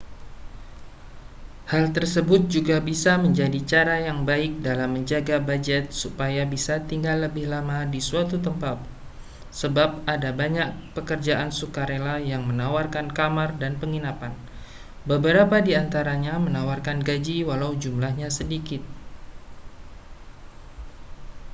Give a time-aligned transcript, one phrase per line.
[1.71, 7.45] hal tersebut juga bisa menjadi cara yang baik dalam menjaga bujet supaya bisa tinggal lebih
[7.53, 8.77] lama di suatu tempat
[9.59, 14.33] sebab ada banyak pekerjaan sukarela yang menawarkan kamar dan penginapan
[15.11, 18.81] beberapa di antaranya menawarkan gaji walau jumlahnya sedikit